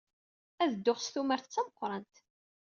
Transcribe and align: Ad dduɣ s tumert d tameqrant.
Ad 0.63 0.69
dduɣ 0.75 0.97
s 1.01 1.07
tumert 1.13 1.47
d 1.49 1.51
tameqrant. 1.53 2.15